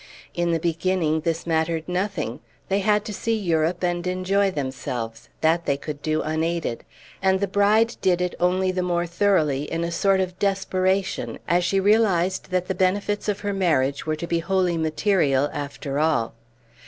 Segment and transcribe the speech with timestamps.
[0.33, 5.67] In the beginning this mattered nothing; they had to see Europe and enjoy themselves; that
[5.67, 6.83] they could do unaided;
[7.21, 11.63] and the bride did it only the more thoroughly, in a sort of desperation, as
[11.63, 16.33] she realized that the benefits of her marriage were to be wholly material after all.